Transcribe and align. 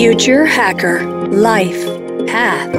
Future 0.00 0.44
Hacker 0.44 1.00
Life 1.32 1.84
Path 2.30 2.70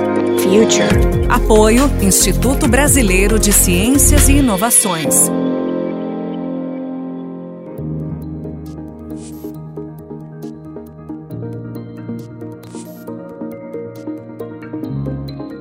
Future. 0.42 1.27
Apoio 1.27 1.83
Instituto 2.01 2.65
Brasileiro 2.65 3.38
de 3.38 3.51
Ciências 3.51 4.29
e 4.29 4.38
Inovações. 4.38 5.29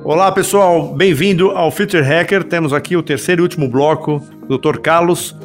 Olá 0.05 0.31
pessoal, 0.31 0.93
bem-vindo 0.95 1.51
ao 1.51 1.69
Future 1.71 2.01
Hacker. 2.01 2.45
Temos 2.45 2.71
aqui 2.71 2.95
o 2.95 3.03
terceiro 3.03 3.41
e 3.41 3.43
último 3.43 3.67
bloco, 3.67 4.23
Dr. 4.47 4.79
Carlos. 4.79 5.35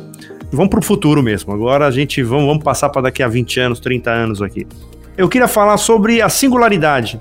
Vamos 0.53 0.71
para 0.71 0.79
o 0.79 0.85
futuro 0.85 1.25
mesmo. 1.25 1.53
Agora 1.53 1.89
a 1.89 1.91
gente 1.91 2.23
vamos, 2.23 2.46
vamos 2.46 2.62
passar 2.62 2.89
para 2.91 3.03
daqui 3.03 3.21
a 3.21 3.27
20 3.27 3.59
anos, 3.59 3.81
30 3.81 4.12
anos 4.12 4.41
aqui. 4.41 4.65
Eu 5.17 5.29
queria 5.29 5.49
falar 5.49 5.77
sobre 5.77 6.21
a 6.21 6.29
singularidade. 6.29 7.21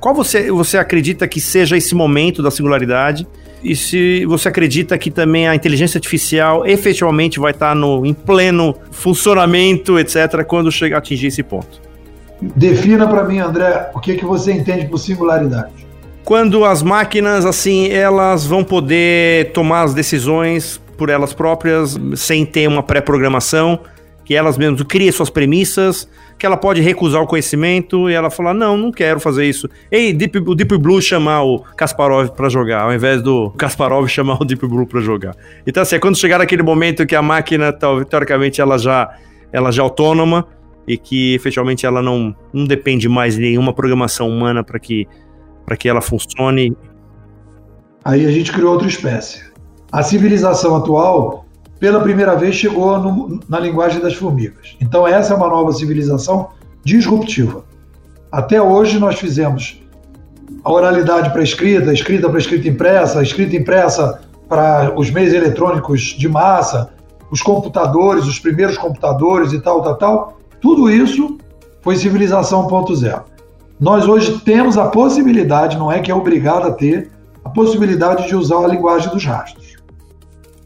Qual 0.00 0.14
você, 0.14 0.50
você 0.50 0.78
acredita 0.78 1.26
que 1.26 1.40
seja 1.40 1.76
esse 1.76 1.94
momento 1.94 2.42
da 2.42 2.50
singularidade? 2.50 3.26
E 3.62 3.74
se 3.74 4.24
você 4.26 4.48
acredita 4.48 4.96
que 4.96 5.10
também 5.10 5.48
a 5.48 5.54
inteligência 5.54 5.98
artificial 5.98 6.66
efetivamente 6.66 7.40
vai 7.40 7.50
estar 7.50 7.74
no, 7.74 8.06
em 8.06 8.14
pleno 8.14 8.76
funcionamento, 8.90 9.98
etc., 9.98 10.44
quando 10.46 10.70
chegar 10.70 10.98
atingir 10.98 11.28
esse 11.28 11.42
ponto? 11.42 11.80
Defina 12.40 13.08
para 13.08 13.24
mim, 13.24 13.38
André, 13.38 13.90
o 13.94 13.98
que, 13.98 14.14
que 14.14 14.24
você 14.24 14.52
entende 14.52 14.86
por 14.86 14.98
singularidade 14.98 15.88
quando 16.28 16.62
as 16.62 16.82
máquinas, 16.82 17.46
assim, 17.46 17.90
elas 17.90 18.46
vão 18.46 18.62
poder 18.62 19.50
tomar 19.52 19.84
as 19.84 19.94
decisões 19.94 20.78
por 20.94 21.08
elas 21.08 21.32
próprias, 21.32 21.98
sem 22.16 22.44
ter 22.44 22.68
uma 22.68 22.82
pré-programação, 22.82 23.78
que 24.28 24.34
elas 24.34 24.58
mesmas 24.58 24.82
criem 24.82 25.10
suas 25.10 25.30
premissas, 25.30 26.06
que 26.38 26.44
ela 26.44 26.58
pode 26.58 26.82
recusar 26.82 27.22
o 27.22 27.26
conhecimento 27.26 28.10
e 28.10 28.12
ela 28.12 28.28
falar: 28.28 28.52
não, 28.52 28.76
não 28.76 28.92
quero 28.92 29.18
fazer 29.18 29.46
isso. 29.46 29.66
Ei, 29.90 30.12
Deep, 30.12 30.36
o 30.46 30.54
Deep 30.54 30.76
Blue 30.76 31.00
chamar 31.00 31.44
o 31.44 31.60
Kasparov 31.60 32.28
para 32.32 32.50
jogar, 32.50 32.82
ao 32.82 32.92
invés 32.92 33.22
do 33.22 33.50
Kasparov 33.52 34.06
chamar 34.12 34.36
o 34.38 34.44
Deep 34.44 34.66
Blue 34.66 34.86
para 34.86 35.00
jogar. 35.00 35.34
Então, 35.66 35.82
assim, 35.82 35.96
é 35.96 35.98
quando 35.98 36.18
chegar 36.18 36.42
aquele 36.42 36.62
momento 36.62 37.06
que 37.06 37.16
a 37.16 37.22
máquina, 37.22 37.72
teoricamente, 37.72 38.60
ela 38.60 38.76
já, 38.76 39.08
ela 39.50 39.72
já 39.72 39.82
é 39.82 39.84
autônoma 39.84 40.46
e 40.86 40.98
que 40.98 41.34
efetivamente 41.34 41.86
ela 41.86 42.02
não, 42.02 42.36
não 42.52 42.66
depende 42.66 43.08
mais 43.08 43.36
de 43.36 43.40
nenhuma 43.40 43.72
programação 43.72 44.28
humana 44.28 44.62
para 44.62 44.78
que 44.78 45.08
para 45.64 45.74
que 45.74 45.88
ela 45.88 46.02
funcione. 46.02 46.76
Aí 48.04 48.26
a 48.26 48.30
gente 48.30 48.52
criou 48.52 48.72
outra 48.74 48.88
espécie. 48.88 49.42
A 49.90 50.02
civilização 50.02 50.76
atual, 50.76 51.46
pela 51.78 52.00
primeira 52.00 52.34
vez, 52.34 52.54
chegou 52.54 52.98
no, 52.98 53.40
na 53.48 53.58
linguagem 53.60 54.00
das 54.00 54.14
formigas. 54.14 54.76
Então, 54.80 55.06
essa 55.06 55.32
é 55.32 55.36
uma 55.36 55.48
nova 55.48 55.72
civilização 55.72 56.48
disruptiva. 56.84 57.64
Até 58.30 58.60
hoje, 58.60 58.98
nós 58.98 59.18
fizemos 59.18 59.80
a 60.64 60.72
oralidade 60.72 61.30
para 61.30 61.42
escrita, 61.42 61.90
a 61.90 61.92
escrita 61.92 62.28
para 62.28 62.38
escrita 62.38 62.68
impressa, 62.68 63.20
a 63.20 63.22
escrita 63.22 63.56
impressa 63.56 64.20
para 64.48 64.92
os 64.98 65.10
meios 65.10 65.32
eletrônicos 65.32 66.00
de 66.00 66.28
massa, 66.28 66.90
os 67.30 67.42
computadores, 67.42 68.24
os 68.24 68.38
primeiros 68.38 68.76
computadores 68.76 69.52
e 69.52 69.60
tal, 69.60 69.82
tal, 69.82 69.96
tal. 69.96 70.38
Tudo 70.60 70.90
isso 70.90 71.38
foi 71.82 71.96
civilização 71.96 72.66
1.0. 72.66 73.22
Nós 73.78 74.08
hoje 74.08 74.40
temos 74.40 74.76
a 74.76 74.88
possibilidade, 74.88 75.78
não 75.78 75.92
é 75.92 76.00
que 76.00 76.10
é 76.10 76.14
obrigado 76.14 76.66
a 76.66 76.72
ter, 76.72 77.10
a 77.44 77.48
possibilidade 77.48 78.26
de 78.26 78.34
usar 78.34 78.64
a 78.64 78.66
linguagem 78.66 79.10
dos 79.10 79.24
rastros. 79.24 79.67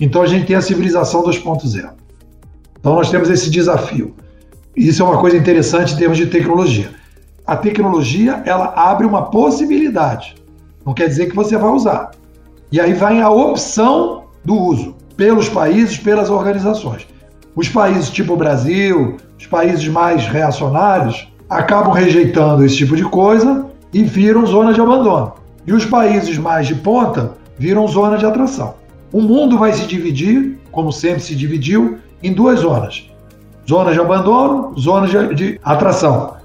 Então 0.02 0.20
a 0.20 0.26
gente 0.26 0.46
tem 0.46 0.56
a 0.56 0.60
civilização 0.60 1.22
2.0. 1.22 1.90
Então 2.80 2.96
nós 2.96 3.08
temos 3.08 3.30
esse 3.30 3.48
desafio. 3.48 4.16
Isso 4.74 5.00
é 5.00 5.06
uma 5.06 5.18
coisa 5.18 5.36
interessante 5.36 5.94
em 5.94 5.96
termos 5.96 6.18
de 6.18 6.26
tecnologia. 6.26 6.90
A 7.46 7.56
tecnologia, 7.56 8.42
ela 8.44 8.74
abre 8.74 9.06
uma 9.06 9.30
possibilidade. 9.30 10.34
Não 10.84 10.92
quer 10.92 11.06
dizer 11.06 11.26
que 11.26 11.36
você 11.36 11.56
vai 11.56 11.70
usar. 11.70 12.10
E 12.72 12.80
aí 12.80 12.92
vai 12.94 13.20
a 13.20 13.30
opção 13.30 14.24
do 14.44 14.56
uso 14.56 14.96
pelos 15.16 15.48
países, 15.48 15.96
pelas 15.96 16.30
organizações. 16.30 17.06
Os 17.54 17.68
países 17.68 18.10
tipo 18.10 18.32
o 18.32 18.36
Brasil, 18.36 19.18
os 19.38 19.46
países 19.46 19.86
mais 19.86 20.26
reacionários, 20.26 21.32
acabam 21.48 21.92
rejeitando 21.92 22.64
esse 22.64 22.76
tipo 22.76 22.96
de 22.96 23.04
coisa 23.04 23.66
e 23.92 24.02
viram 24.02 24.44
zona 24.46 24.74
de 24.74 24.80
abandono. 24.80 25.34
E 25.64 25.72
os 25.72 25.84
países 25.84 26.36
mais 26.38 26.66
de 26.66 26.74
ponta 26.74 27.34
viram 27.56 27.86
zona 27.86 28.18
de 28.18 28.26
atração. 28.26 28.81
O 29.12 29.20
mundo 29.20 29.58
vai 29.58 29.72
se 29.74 29.86
dividir, 29.86 30.58
como 30.70 30.90
sempre 30.90 31.20
se 31.20 31.36
dividiu, 31.36 31.98
em 32.22 32.32
duas 32.32 32.60
zonas: 32.60 33.10
zona 33.68 33.92
de 33.92 34.00
abandono, 34.00 34.72
zona 34.78 35.06
de, 35.06 35.34
de 35.34 35.60
atração. 35.62 36.36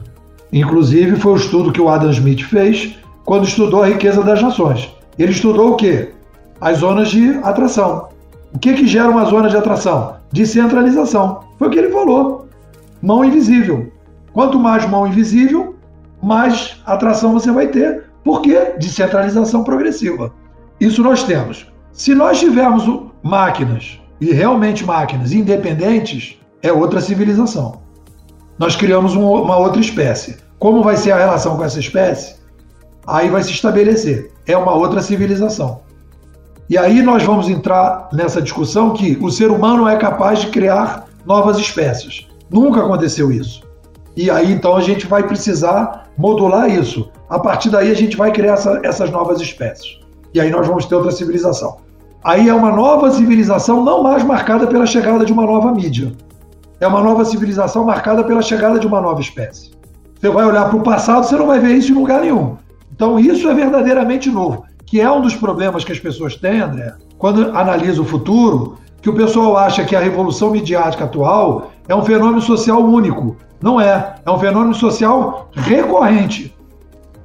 Inclusive, 0.52 1.16
foi 1.16 1.34
o 1.34 1.38
estudo 1.38 1.72
que 1.72 1.82
o 1.82 1.90
Adam 1.90 2.12
Smith 2.12 2.42
fez 2.42 2.98
quando 3.24 3.48
estudou 3.48 3.84
a 3.84 3.88
riqueza 3.88 4.22
das 4.22 4.42
nações. 4.42 4.90
Ele 5.18 5.32
estudou 5.32 5.72
o 5.72 5.76
quê? 5.76 6.14
As 6.60 6.80
zonas 6.80 7.10
de 7.10 7.30
atração. 7.44 8.10
O 8.54 8.60
que, 8.60 8.74
que 8.74 8.88
gera 8.88 9.10
uma 9.10 9.26
zona 9.26 9.50
de 9.50 9.58
atração? 9.58 10.16
Descentralização. 10.32 11.42
Foi 11.58 11.68
o 11.68 11.72
que 11.72 11.80
ele 11.80 11.92
falou. 11.92 12.48
Mão 13.02 13.24
invisível. 13.24 13.92
Quanto 14.34 14.60
mais 14.60 14.88
mão 14.90 15.08
invisível, 15.08 15.76
mais 16.22 16.82
atração 16.86 17.34
você 17.34 17.52
vai 17.52 17.68
ter, 17.68 18.06
porque 18.24 18.74
descentralização 18.80 19.64
progressiva. 19.64 20.34
Isso 20.80 21.02
nós 21.04 21.24
temos. 21.24 21.66
Se 21.98 22.14
nós 22.14 22.40
tivermos 22.40 22.88
máquinas, 23.24 24.00
e 24.22 24.32
realmente 24.32 24.86
máquinas 24.86 25.34
independentes, 25.34 26.38
é 26.62 26.72
outra 26.72 27.02
civilização. 27.02 27.82
Nós 28.60 28.76
criamos 28.76 29.16
uma 29.16 29.58
outra 29.58 29.82
espécie. 29.82 30.38
Como 30.60 30.84
vai 30.84 30.96
ser 30.96 31.12
a 31.12 31.18
relação 31.18 31.58
com 31.58 31.64
essa 31.64 31.80
espécie? 31.80 32.36
Aí 33.08 33.30
vai 33.30 33.42
se 33.42 33.50
estabelecer. 33.50 34.32
É 34.46 34.56
uma 34.56 34.76
outra 34.76 35.02
civilização. 35.02 35.82
E 36.70 36.78
aí 36.78 37.02
nós 37.02 37.24
vamos 37.24 37.50
entrar 37.50 38.10
nessa 38.14 38.44
discussão 38.44 38.94
que 38.94 39.18
o 39.20 39.32
ser 39.32 39.50
humano 39.50 39.88
é 39.88 39.98
capaz 39.98 40.42
de 40.42 40.48
criar 40.48 41.08
novas 41.26 41.58
espécies. 41.58 42.28
Nunca 42.48 42.82
aconteceu 42.82 43.32
isso. 43.32 43.64
E 44.16 44.30
aí 44.30 44.52
então 44.52 44.76
a 44.76 44.82
gente 44.82 45.08
vai 45.08 45.24
precisar 45.24 46.12
modular 46.16 46.70
isso. 46.70 47.10
A 47.28 47.40
partir 47.40 47.72
daí 47.72 47.90
a 47.90 47.96
gente 47.96 48.16
vai 48.16 48.32
criar 48.32 48.54
essa, 48.54 48.82
essas 48.84 49.10
novas 49.10 49.42
espécies. 49.42 49.98
E 50.32 50.40
aí 50.40 50.52
nós 50.52 50.68
vamos 50.68 50.86
ter 50.86 50.94
outra 50.94 51.12
civilização. 51.12 51.87
Aí 52.24 52.50
é 52.50 52.54
uma 52.54 52.72
nova 52.72 53.12
civilização 53.12 53.84
não 53.84 54.04
mais 54.04 54.24
marcada 54.24 54.68
pela 54.68 54.86
chegada 54.86 55.26
de 55.26 55.32
uma 55.32 55.46
nova 55.46 55.72
mídia. 55.72 56.12
É 56.80 56.88
uma 56.88 57.02
nova 57.02 57.26
civilização 57.26 57.86
marcada 57.86 58.24
pela 58.24 58.42
chegada 58.42 58.80
de 58.80 58.86
uma 58.88 59.02
nova 59.02 59.22
espécie. 59.22 59.72
Você 60.20 60.30
vai 60.30 60.46
olhar 60.46 60.70
para 60.70 60.78
o 60.78 60.84
passado, 60.84 61.26
você 61.26 61.36
não 61.36 61.48
vai 61.48 61.60
ver 61.60 61.76
isso 61.76 61.92
em 61.92 61.96
lugar 61.96 62.22
nenhum. 62.22 62.58
Então 62.94 63.20
isso 63.20 63.48
é 63.48 63.54
verdadeiramente 63.54 64.30
novo, 64.30 64.66
que 64.86 65.00
é 65.00 65.12
um 65.12 65.22
dos 65.22 65.36
problemas 65.36 65.84
que 65.84 65.92
as 65.92 66.00
pessoas 66.00 66.36
têm, 66.36 66.60
André, 66.60 66.94
quando 67.18 67.56
analisa 67.56 68.02
o 68.02 68.06
futuro, 68.06 68.78
que 69.02 69.10
o 69.10 69.14
pessoal 69.14 69.56
acha 69.56 69.86
que 69.86 69.96
a 69.96 70.00
revolução 70.00 70.52
midiática 70.52 71.06
atual 71.06 71.72
é 71.88 71.96
um 71.96 72.04
fenômeno 72.04 72.42
social 72.42 72.84
único. 72.84 73.38
Não 73.62 73.80
é. 73.80 74.16
É 74.26 74.32
um 74.32 74.40
fenômeno 74.40 74.74
social 74.74 75.50
recorrente. 75.54 76.56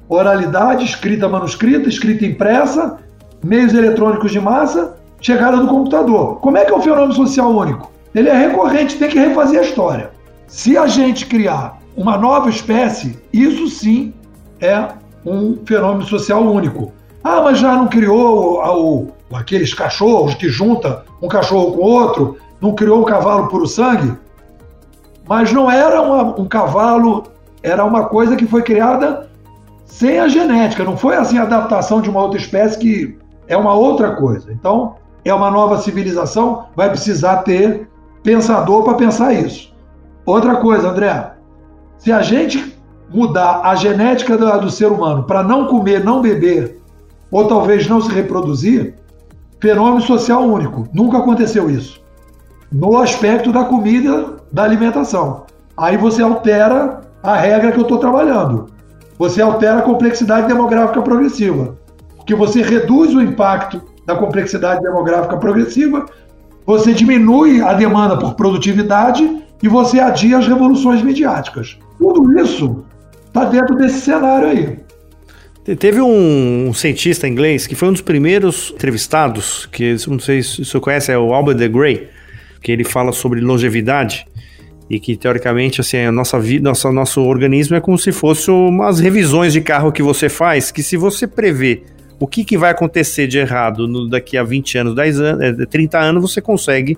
Oralidade, 0.09 0.85
escrita 0.85 1.29
manuscrita, 1.29 1.89
escrita 1.89 2.27
impressa, 2.27 2.99
meios 3.45 3.75
eletrônicos 3.75 4.31
de 4.31 4.41
massa, 4.41 4.97
chegada 5.21 5.57
do 5.57 5.69
computador. 5.69 6.37
Como 6.41 6.57
é 6.57 6.65
que 6.65 6.73
é 6.73 6.77
um 6.77 6.83
fenômeno 6.83 7.13
social 7.13 7.51
único? 7.51 7.91
Ele 8.15 8.29
é 8.29 8.37
recorrente, 8.37 8.99
tem 8.99 9.09
que 9.09 9.19
refazer 9.19 9.61
a 9.61 9.63
história. 9.63 10.11
Se 10.47 10.77
a 10.77 10.87
gente 10.87 11.27
criar 11.27 11.79
uma 11.97 12.17
nova 12.17 12.49
espécie, 12.51 13.19
isso 13.33 13.69
sim 13.69 14.13
é 14.61 14.89
um 15.25 15.59
fenômeno 15.65 16.05
social 16.05 16.43
único. 16.43 16.93
Ah, 17.25 17.41
mas 17.41 17.59
já 17.59 17.75
não 17.75 17.87
criou 17.89 18.61
o, 18.61 19.07
o, 19.31 19.37
aqueles 19.37 19.73
cachorros 19.73 20.35
que 20.35 20.49
junta 20.49 21.05
um 21.21 21.29
cachorro 21.29 21.73
com 21.73 21.83
outro, 21.83 22.37
não 22.61 22.75
criou 22.75 23.01
um 23.01 23.05
cavalo 23.05 23.49
puro 23.49 23.67
sangue? 23.67 24.17
Mas 25.29 25.53
não 25.53 25.71
era 25.71 26.03
uma, 26.03 26.41
um 26.41 26.47
cavalo, 26.47 27.25
era 27.63 27.85
uma 27.85 28.07
coisa 28.07 28.37
que 28.37 28.47
foi 28.47 28.63
criada 28.63 29.31
sem 29.87 30.19
a 30.19 30.27
genética, 30.27 30.85
não 30.85 30.97
foi 30.97 31.17
assim 31.17 31.39
a 31.39 31.43
adaptação 31.43 32.01
de 32.01 32.11
uma 32.11 32.21
outra 32.21 32.39
espécie 32.39 32.79
que 32.79 33.19
é 33.53 33.57
uma 33.57 33.75
outra 33.75 34.17
coisa. 34.17 34.51
Então, 34.51 34.95
é 35.25 35.33
uma 35.33 35.51
nova 35.51 35.77
civilização, 35.79 36.67
vai 36.75 36.89
precisar 36.89 37.39
ter 37.39 37.87
pensador 38.23 38.83
para 38.83 38.95
pensar 38.95 39.35
isso. 39.35 39.75
Outra 40.25 40.57
coisa, 40.57 40.89
André, 40.89 41.33
se 41.99 42.11
a 42.11 42.23
gente 42.23 42.75
mudar 43.13 43.61
a 43.63 43.75
genética 43.75 44.39
do, 44.39 44.61
do 44.61 44.71
ser 44.71 44.87
humano 44.87 45.25
para 45.25 45.43
não 45.43 45.67
comer, 45.67 46.03
não 46.03 46.23
beber, 46.23 46.81
ou 47.31 47.47
talvez 47.47 47.87
não 47.87 48.01
se 48.01 48.11
reproduzir, 48.11 48.95
fenômeno 49.61 50.01
social 50.01 50.43
único. 50.43 50.89
Nunca 50.93 51.19
aconteceu 51.19 51.69
isso. 51.69 52.01
No 52.71 52.97
aspecto 52.97 53.53
da 53.53 53.65
comida 53.65 54.37
da 54.51 54.65
alimentação. 54.65 55.45
Aí 55.77 55.99
você 55.99 56.23
altera 56.23 57.03
a 57.23 57.37
regra 57.37 57.71
que 57.71 57.79
eu 57.79 57.83
estou 57.83 57.99
trabalhando. 57.99 58.67
Você 59.19 59.43
altera 59.43 59.81
a 59.81 59.83
complexidade 59.83 60.49
demográfica 60.49 61.03
progressiva. 61.03 61.82
Porque 62.23 62.35
você 62.37 62.63
reduz 62.63 63.13
o 63.15 63.21
impacto 63.21 63.83
da 64.07 64.15
complexidade 64.15 64.81
demográfica 64.81 65.37
progressiva, 65.37 66.07
você 66.65 66.95
diminui 66.95 67.61
a 67.61 67.73
demanda 67.73 68.17
por 68.17 68.35
produtividade 68.35 69.43
e 69.61 69.69
você 69.69 69.99
adia 69.99 70.39
as 70.39 70.47
revoluções 70.47 71.03
midiáticas. 71.03 71.77
Tudo 71.99 72.41
isso 72.41 72.85
está 73.27 73.45
dentro 73.45 73.75
desse 73.75 74.01
cenário 74.01 74.49
aí. 74.49 74.79
Teve 75.77 76.01
um, 76.01 76.69
um, 76.69 76.75
cientista 76.75 77.27
inglês 77.27 77.67
que 77.67 77.75
foi 77.75 77.89
um 77.89 77.93
dos 77.93 78.01
primeiros 78.01 78.73
entrevistados, 78.75 79.67
que 79.67 79.97
não 80.09 80.19
sei 80.19 80.43
se 80.43 80.65
você 80.65 80.81
conhece, 80.81 81.13
é 81.13 81.19
o 81.19 81.33
Albert 81.33 81.57
de 81.57 81.69
Grey, 81.69 82.09
que 82.61 82.71
ele 82.71 82.85
fala 82.85 83.13
sobre 83.13 83.41
longevidade 83.41 84.27
e 84.91 84.99
que 84.99 85.17
teoricamente 85.17 85.81
assim 85.81 85.99
a 85.99 86.13
nossa 86.13 86.39
vida, 86.39 86.69
nosso, 86.69 86.91
nosso 86.93 87.21
organismo 87.23 87.77
é 87.77 87.81
como 87.81 87.97
se 87.97 88.13
fosse 88.13 88.51
umas 88.51 89.01
revisões 89.01 89.53
de 89.53 89.61
carro 89.61 89.93
que 89.93 90.03
você 90.03 90.29
faz, 90.29 90.71
que 90.71 90.83
se 90.83 90.97
você 90.97 91.27
prever 91.27 91.85
o 92.23 92.27
que, 92.27 92.45
que 92.45 92.57
vai 92.57 92.71
acontecer 92.71 93.27
de 93.27 93.39
errado 93.39 93.89
no, 93.89 94.09
daqui 94.09 94.37
a 94.39 94.45
20 94.45 94.79
anos, 94.79 94.95
10 94.95 95.21
anos, 95.21 95.67
30 95.69 95.99
anos, 95.99 96.23
você 96.23 96.41
consegue 96.41 96.97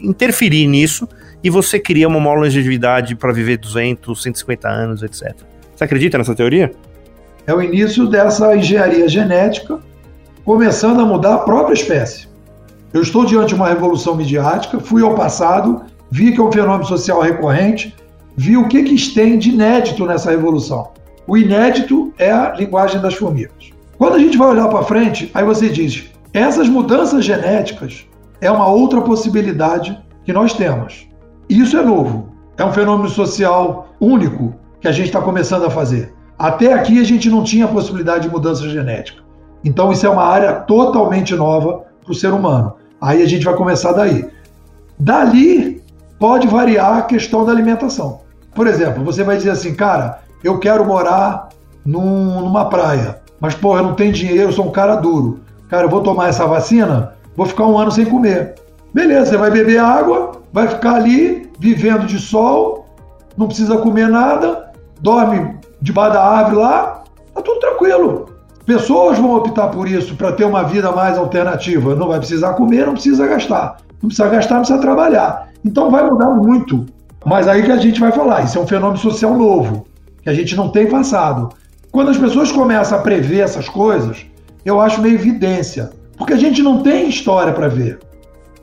interferir 0.00 0.66
nisso 0.66 1.08
e 1.44 1.50
você 1.50 1.78
cria 1.78 2.08
uma 2.08 2.18
maior 2.18 2.36
longevidade 2.36 3.14
para 3.14 3.32
viver 3.32 3.58
200, 3.58 4.22
150 4.22 4.68
anos, 4.68 5.02
etc. 5.02 5.34
Você 5.74 5.84
acredita 5.84 6.16
nessa 6.16 6.34
teoria? 6.34 6.72
é 7.46 7.54
o 7.54 7.62
início 7.62 8.06
dessa 8.06 8.56
engenharia 8.56 9.08
genética 9.08 9.80
começando 10.44 11.00
a 11.00 11.04
mudar 11.04 11.34
a 11.34 11.38
própria 11.38 11.74
espécie. 11.74 12.28
Eu 12.92 13.02
estou 13.02 13.24
diante 13.24 13.48
de 13.48 13.54
uma 13.54 13.68
revolução 13.68 14.14
midiática, 14.14 14.78
fui 14.78 15.02
ao 15.02 15.14
passado, 15.14 15.82
vi 16.10 16.32
que 16.32 16.40
é 16.40 16.42
um 16.42 16.52
fenômeno 16.52 16.84
social 16.84 17.20
recorrente, 17.20 17.94
vi 18.36 18.56
o 18.56 18.68
que, 18.68 18.82
que 18.82 19.14
tem 19.14 19.38
de 19.38 19.50
inédito 19.50 20.04
nessa 20.06 20.30
revolução. 20.30 20.90
O 21.26 21.36
inédito 21.36 22.12
é 22.18 22.30
a 22.30 22.52
linguagem 22.54 23.00
das 23.00 23.14
formigas. 23.14 23.61
Quando 24.02 24.16
a 24.16 24.18
gente 24.18 24.36
vai 24.36 24.48
olhar 24.48 24.66
para 24.66 24.82
frente, 24.82 25.30
aí 25.32 25.44
você 25.44 25.68
diz: 25.68 26.10
essas 26.32 26.68
mudanças 26.68 27.24
genéticas 27.24 28.04
é 28.40 28.50
uma 28.50 28.66
outra 28.66 29.00
possibilidade 29.00 29.96
que 30.24 30.32
nós 30.32 30.54
temos. 30.54 31.06
Isso 31.48 31.76
é 31.76 31.84
novo. 31.84 32.30
É 32.56 32.64
um 32.64 32.72
fenômeno 32.72 33.08
social 33.08 33.94
único 34.00 34.54
que 34.80 34.88
a 34.88 34.90
gente 34.90 35.06
está 35.06 35.22
começando 35.22 35.66
a 35.66 35.70
fazer. 35.70 36.12
Até 36.36 36.72
aqui 36.72 36.98
a 36.98 37.04
gente 37.04 37.30
não 37.30 37.44
tinha 37.44 37.68
possibilidade 37.68 38.24
de 38.24 38.28
mudança 38.28 38.68
genética. 38.68 39.22
Então 39.64 39.92
isso 39.92 40.04
é 40.04 40.10
uma 40.10 40.24
área 40.24 40.52
totalmente 40.54 41.36
nova 41.36 41.84
para 42.02 42.10
o 42.10 42.14
ser 42.16 42.32
humano. 42.32 42.74
Aí 43.00 43.22
a 43.22 43.26
gente 43.28 43.44
vai 43.44 43.54
começar 43.54 43.92
daí. 43.92 44.28
Dali 44.98 45.80
pode 46.18 46.48
variar 46.48 46.98
a 46.98 47.02
questão 47.02 47.44
da 47.44 47.52
alimentação. 47.52 48.22
Por 48.52 48.66
exemplo, 48.66 49.04
você 49.04 49.22
vai 49.22 49.36
dizer 49.36 49.50
assim, 49.50 49.76
cara, 49.76 50.22
eu 50.42 50.58
quero 50.58 50.84
morar 50.84 51.50
num, 51.86 52.40
numa 52.40 52.64
praia, 52.64 53.21
mas 53.42 53.56
porra, 53.56 53.82
não 53.82 53.94
tenho 53.94 54.12
dinheiro, 54.12 54.52
sou 54.52 54.68
um 54.68 54.70
cara 54.70 54.94
duro. 54.94 55.40
Cara, 55.68 55.86
eu 55.86 55.90
vou 55.90 56.00
tomar 56.00 56.28
essa 56.28 56.46
vacina, 56.46 57.14
vou 57.36 57.44
ficar 57.44 57.66
um 57.66 57.76
ano 57.76 57.90
sem 57.90 58.04
comer. 58.04 58.54
Beleza, 58.94 59.30
você 59.32 59.36
vai 59.36 59.50
beber 59.50 59.80
água, 59.80 60.40
vai 60.52 60.68
ficar 60.68 60.94
ali 60.94 61.50
vivendo 61.58 62.06
de 62.06 62.20
sol, 62.20 62.86
não 63.36 63.48
precisa 63.48 63.76
comer 63.78 64.08
nada, 64.08 64.70
dorme 65.00 65.56
debaixo 65.80 66.12
da 66.12 66.24
árvore 66.24 66.56
lá, 66.56 67.02
tá 67.34 67.42
tudo 67.42 67.58
tranquilo. 67.58 68.26
Pessoas 68.64 69.18
vão 69.18 69.34
optar 69.34 69.68
por 69.70 69.88
isso 69.88 70.14
para 70.14 70.30
ter 70.30 70.44
uma 70.44 70.62
vida 70.62 70.92
mais 70.92 71.18
alternativa. 71.18 71.96
Não 71.96 72.06
vai 72.06 72.18
precisar 72.20 72.52
comer, 72.52 72.86
não 72.86 72.92
precisa 72.92 73.26
gastar. 73.26 73.78
Não 74.00 74.06
precisa 74.06 74.28
gastar, 74.28 74.54
não 74.54 74.60
precisa 74.60 74.80
trabalhar. 74.80 75.48
Então 75.64 75.90
vai 75.90 76.08
mudar 76.08 76.30
muito. 76.30 76.86
Mas 77.26 77.48
aí 77.48 77.64
que 77.64 77.72
a 77.72 77.76
gente 77.76 77.98
vai 77.98 78.12
falar, 78.12 78.44
isso 78.44 78.56
é 78.56 78.60
um 78.60 78.66
fenômeno 78.68 78.98
social 78.98 79.36
novo, 79.36 79.84
que 80.22 80.30
a 80.30 80.34
gente 80.34 80.54
não 80.54 80.68
tem 80.68 80.88
passado. 80.88 81.48
Quando 81.92 82.10
as 82.10 82.16
pessoas 82.16 82.50
começam 82.50 82.98
a 82.98 83.02
prever 83.02 83.40
essas 83.40 83.68
coisas, 83.68 84.24
eu 84.64 84.80
acho 84.80 85.02
meio 85.02 85.14
evidência, 85.14 85.90
porque 86.16 86.32
a 86.32 86.38
gente 86.38 86.62
não 86.62 86.82
tem 86.82 87.06
história 87.06 87.52
para 87.52 87.68
ver. 87.68 87.98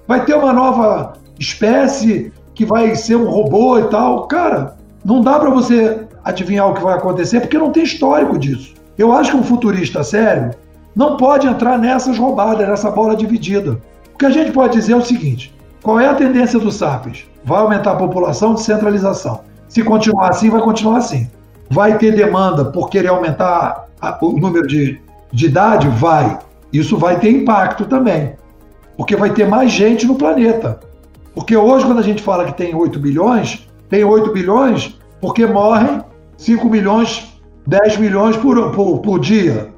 Vai 0.08 0.26
ter 0.26 0.34
uma 0.34 0.52
nova 0.52 1.14
espécie 1.38 2.34
que 2.56 2.66
vai 2.66 2.96
ser 2.96 3.18
um 3.18 3.30
robô 3.30 3.78
e 3.78 3.84
tal. 3.84 4.26
Cara, 4.26 4.76
não 5.06 5.22
dá 5.22 5.38
para 5.38 5.52
você 5.52 6.08
adivinhar 6.24 6.70
o 6.70 6.74
que 6.74 6.82
vai 6.82 6.96
acontecer, 6.96 7.40
porque 7.40 7.60
não 7.60 7.72
tem 7.72 7.84
histórico 7.84 8.36
disso. 8.36 8.74
Eu 8.98 9.14
acho 9.14 9.30
que 9.30 9.38
um 9.38 9.44
futurista 9.44 10.04
sério 10.04 10.50
não 10.96 11.16
pode 11.16 11.46
entrar 11.46 11.78
nessas 11.78 12.18
roubadas, 12.18 12.68
nessa 12.68 12.90
bola 12.90 13.16
dividida. 13.16 13.80
O 14.12 14.18
que 14.18 14.26
a 14.26 14.32
gente 14.32 14.52
pode 14.52 14.74
dizer 14.74 14.94
é 14.94 14.98
o 14.98 15.06
seguinte: 15.06 15.54
qual 15.84 16.00
é 16.00 16.08
a 16.08 16.16
tendência 16.16 16.58
do 16.58 16.72
SAPES? 16.72 17.26
Vai 17.46 17.60
aumentar 17.60 17.92
a 17.92 17.96
população 17.96 18.56
de 18.56 18.64
centralização. 18.64 19.42
Se 19.68 19.84
continuar 19.84 20.30
assim, 20.30 20.50
vai 20.50 20.62
continuar 20.62 20.98
assim. 20.98 21.30
Vai 21.70 21.98
ter 21.98 22.16
demanda 22.16 22.66
por 22.66 22.90
querer 22.90 23.10
aumentar 23.10 23.86
o 24.22 24.40
número 24.40 24.66
de, 24.66 25.00
de 25.32 25.46
idade? 25.46 25.88
Vai. 25.90 26.40
Isso 26.74 26.98
vai 26.98 27.20
ter 27.20 27.30
impacto 27.32 27.86
também. 27.86 28.34
Porque 28.98 29.16
vai 29.16 29.30
ter 29.32 29.48
mais 29.48 29.72
gente 29.72 30.06
no 30.06 30.16
planeta. 30.16 30.80
Porque 31.34 31.56
hoje, 31.56 31.86
quando 31.86 32.00
a 32.00 32.04
gente 32.04 32.22
fala 32.22 32.46
que 32.46 32.54
tem 32.54 32.76
8 32.76 33.00
bilhões, 33.00 33.68
tem 33.88 34.04
8 34.04 34.32
bilhões 34.32 35.00
porque 35.22 35.46
morrem 35.46 36.02
5 36.38 36.68
milhões, 36.70 37.40
10 37.68 37.98
milhões 37.98 38.38
por, 38.38 38.72
por, 38.72 39.00
por 39.00 39.20
dia. 39.20 39.70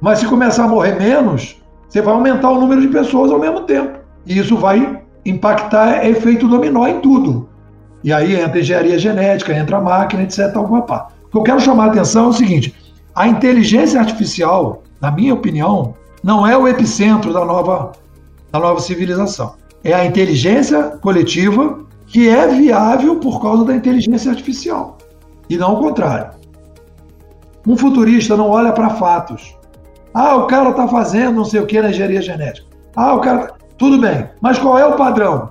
Mas 0.00 0.18
se 0.18 0.26
começar 0.26 0.64
a 0.64 0.68
morrer 0.68 0.98
menos, 0.98 1.60
você 1.88 2.02
vai 2.02 2.14
aumentar 2.14 2.50
o 2.50 2.60
número 2.60 2.80
de 2.80 2.88
pessoas 2.88 3.30
ao 3.30 3.38
mesmo 3.38 3.62
tempo. 3.62 3.98
E 4.26 4.38
isso 4.38 4.56
vai 4.56 5.00
impactar 5.24 6.06
efeito 6.06 6.48
dominó 6.48 6.86
em 6.86 7.00
tudo. 7.00 7.48
E 8.02 8.12
aí 8.12 8.38
entra 8.38 8.60
engenharia 8.60 8.98
genética, 8.98 9.52
entra 9.52 9.80
máquina, 9.80 10.22
etc. 10.22 10.52
Tal, 10.52 10.68
papá. 10.68 11.08
O 11.26 11.30
que 11.30 11.38
eu 11.38 11.42
quero 11.42 11.60
chamar 11.60 11.84
a 11.84 11.86
atenção 11.88 12.26
é 12.26 12.28
o 12.28 12.32
seguinte: 12.32 12.74
a 13.14 13.26
inteligência 13.26 14.00
artificial, 14.00 14.82
na 15.00 15.10
minha 15.10 15.34
opinião, 15.34 15.94
não 16.22 16.46
é 16.46 16.56
o 16.56 16.66
epicentro 16.66 17.32
da 17.32 17.44
nova, 17.44 17.92
da 18.52 18.58
nova 18.58 18.80
civilização. 18.80 19.54
É 19.84 19.92
a 19.92 20.04
inteligência 20.04 20.98
coletiva 21.00 21.80
que 22.06 22.28
é 22.28 22.46
viável 22.48 23.16
por 23.16 23.40
causa 23.40 23.64
da 23.64 23.74
inteligência 23.74 24.30
artificial 24.30 24.96
e 25.48 25.56
não 25.56 25.74
o 25.74 25.78
contrário. 25.78 26.30
Um 27.66 27.76
futurista 27.76 28.36
não 28.36 28.48
olha 28.48 28.72
para 28.72 28.90
fatos. 28.90 29.56
Ah, 30.14 30.36
o 30.36 30.46
cara 30.46 30.70
está 30.70 30.86
fazendo 30.88 31.36
não 31.36 31.44
sei 31.44 31.60
o 31.60 31.66
que 31.66 31.80
na 31.80 31.90
engenharia 31.90 32.22
genética. 32.22 32.66
Ah, 32.94 33.14
o 33.14 33.20
cara. 33.20 33.54
Tudo 33.76 34.00
bem, 34.00 34.26
mas 34.40 34.58
qual 34.58 34.78
é 34.78 34.86
o 34.86 34.96
padrão? 34.96 35.50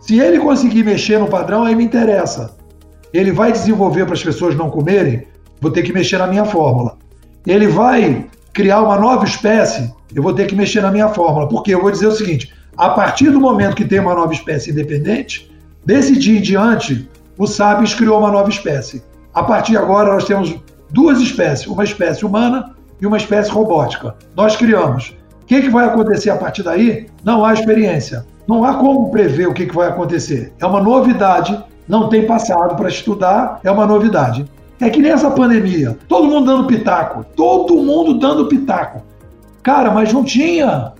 Se 0.00 0.18
ele 0.18 0.38
conseguir 0.38 0.84
mexer 0.84 1.18
no 1.18 1.28
padrão, 1.28 1.64
aí 1.64 1.74
me 1.74 1.84
interessa. 1.84 2.56
Ele 3.12 3.32
vai 3.32 3.52
desenvolver 3.52 4.04
para 4.04 4.14
as 4.14 4.22
pessoas 4.22 4.54
não 4.54 4.70
comerem, 4.70 5.26
vou 5.60 5.70
ter 5.70 5.82
que 5.82 5.92
mexer 5.92 6.18
na 6.18 6.26
minha 6.26 6.44
fórmula. 6.44 6.96
Ele 7.46 7.66
vai 7.66 8.26
criar 8.52 8.82
uma 8.82 8.98
nova 8.98 9.24
espécie, 9.24 9.92
eu 10.14 10.22
vou 10.22 10.32
ter 10.32 10.46
que 10.46 10.54
mexer 10.54 10.80
na 10.80 10.90
minha 10.90 11.08
fórmula. 11.08 11.48
Porque 11.48 11.74
eu 11.74 11.80
vou 11.80 11.90
dizer 11.90 12.06
o 12.06 12.12
seguinte: 12.12 12.52
a 12.76 12.90
partir 12.90 13.30
do 13.30 13.40
momento 13.40 13.76
que 13.76 13.84
tem 13.84 14.00
uma 14.00 14.14
nova 14.14 14.32
espécie 14.32 14.70
independente, 14.70 15.50
desse 15.84 16.18
dia 16.18 16.38
em 16.38 16.42
diante, 16.42 17.08
o 17.36 17.46
Sapiens 17.46 17.94
criou 17.94 18.18
uma 18.18 18.30
nova 18.30 18.48
espécie. 18.48 19.02
A 19.32 19.42
partir 19.42 19.72
de 19.72 19.78
agora, 19.78 20.12
nós 20.12 20.24
temos 20.24 20.54
duas 20.90 21.20
espécies, 21.20 21.66
uma 21.66 21.84
espécie 21.84 22.24
humana 22.24 22.74
e 23.00 23.06
uma 23.06 23.16
espécie 23.16 23.50
robótica. 23.50 24.14
Nós 24.36 24.56
criamos. 24.56 25.16
O 25.42 25.46
que, 25.46 25.62
que 25.62 25.70
vai 25.70 25.86
acontecer 25.86 26.30
a 26.30 26.36
partir 26.36 26.62
daí? 26.62 27.06
Não 27.24 27.44
há 27.44 27.54
experiência. 27.54 28.26
Não 28.46 28.64
há 28.64 28.74
como 28.74 29.10
prever 29.10 29.48
o 29.48 29.54
que, 29.54 29.66
que 29.66 29.74
vai 29.74 29.88
acontecer. 29.88 30.52
É 30.58 30.66
uma 30.66 30.80
novidade, 30.82 31.58
não 31.88 32.08
tem 32.08 32.26
passado 32.26 32.76
para 32.76 32.88
estudar, 32.88 33.60
é 33.64 33.70
uma 33.70 33.86
novidade. 33.86 34.44
É 34.80 34.88
que 34.90 35.00
nem 35.00 35.10
essa 35.10 35.30
pandemia, 35.30 35.98
todo 36.06 36.28
mundo 36.28 36.46
dando 36.46 36.66
pitaco, 36.66 37.24
todo 37.34 37.76
mundo 37.76 38.14
dando 38.14 38.46
pitaco. 38.46 39.02
Cara, 39.62 39.90
mas 39.90 40.12
não 40.12 40.22
tinha 40.22 40.92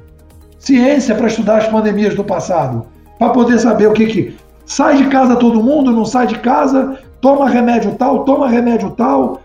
ciência 0.58 1.14
para 1.14 1.28
estudar 1.28 1.58
as 1.58 1.68
pandemias 1.68 2.14
do 2.14 2.24
passado, 2.24 2.86
para 3.18 3.30
poder 3.30 3.58
saber 3.58 3.86
o 3.86 3.92
que 3.92 4.06
que 4.06 4.36
sai 4.66 4.96
de 4.96 5.06
casa 5.08 5.36
todo 5.36 5.62
mundo, 5.62 5.92
não 5.92 6.04
sai 6.04 6.26
de 6.26 6.38
casa, 6.38 6.98
toma 7.20 7.48
remédio 7.48 7.94
tal, 7.94 8.24
toma 8.24 8.48
remédio 8.48 8.90
tal, 8.90 9.40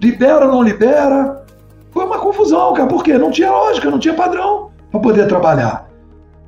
libera 0.00 0.46
não 0.46 0.62
libera. 0.62 1.42
Foi 1.90 2.06
uma 2.06 2.18
confusão, 2.18 2.72
cara, 2.72 2.88
porque 2.88 3.18
não 3.18 3.30
tinha 3.30 3.50
lógica, 3.50 3.90
não 3.90 3.98
tinha 3.98 4.14
padrão 4.14 4.70
para 4.90 5.00
poder 5.00 5.26
trabalhar. 5.26 5.88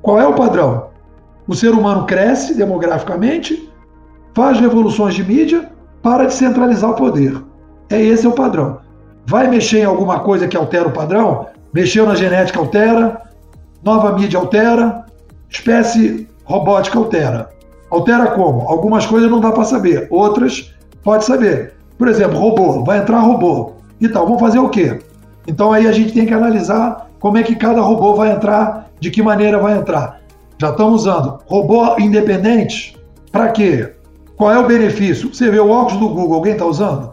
Qual 0.01 0.21
é 0.21 0.27
o 0.27 0.35
padrão? 0.35 0.89
O 1.47 1.55
ser 1.55 1.71
humano 1.71 2.07
cresce 2.07 2.55
demograficamente, 2.55 3.71
faz 4.35 4.59
revoluções 4.61 5.15
de 5.15 5.25
mídia, 5.25 5.71
para 6.03 6.27
de 6.27 6.35
centralizar 6.35 6.91
o 6.91 6.95
poder. 6.95 7.41
É 7.89 8.01
esse 8.01 8.27
é 8.27 8.29
o 8.29 8.33
padrão. 8.33 8.79
Vai 9.27 9.49
mexer 9.49 9.79
em 9.79 9.85
alguma 9.85 10.21
coisa 10.21 10.47
que 10.47 10.57
altera 10.57 10.89
o 10.89 10.93
padrão? 10.93 11.47
Mexeu 11.73 12.07
na 12.07 12.15
genética, 12.15 12.59
altera. 12.59 13.23
Nova 13.83 14.13
mídia, 14.13 14.39
altera. 14.39 15.07
Espécie 15.49 16.29
robótica, 16.45 16.99
altera. 16.99 17.49
Altera 17.91 18.27
como? 18.29 18.69
Algumas 18.69 19.07
coisas 19.07 19.31
não 19.31 19.41
dá 19.41 19.53
para 19.53 19.65
saber, 19.65 20.09
outras 20.11 20.75
pode 21.03 21.25
saber. 21.25 21.75
Por 21.97 22.09
exemplo, 22.09 22.39
robô, 22.39 22.85
vai 22.85 22.99
entrar 22.99 23.21
robô. 23.21 23.73
Então, 24.01 24.25
vamos 24.25 24.41
fazer 24.41 24.59
o 24.59 24.69
quê? 24.69 24.99
Então 25.47 25.73
aí 25.73 25.87
a 25.87 25.93
gente 25.93 26.13
tem 26.13 26.27
que 26.27 26.35
analisar 26.35 27.09
como 27.21 27.39
é 27.39 27.43
que 27.43 27.55
cada 27.55 27.81
robô 27.81 28.15
vai 28.15 28.33
entrar, 28.33 28.91
de 28.99 29.11
que 29.11 29.23
maneira 29.23 29.59
vai 29.59 29.79
entrar. 29.79 30.21
Já 30.59 30.71
estamos 30.71 31.03
usando 31.03 31.39
robô 31.47 31.99
independente. 31.99 32.97
Para 33.31 33.49
quê? 33.49 33.95
Qual 34.37 34.51
é 34.53 34.59
o 34.59 34.67
benefício? 34.67 35.33
Você 35.33 35.51
vê 35.51 35.61
o 35.61 35.71
óculos 35.71 36.01
do 36.01 36.09
Google, 36.09 36.35
alguém 36.35 36.53
está 36.53 36.65
usando? 36.65 37.13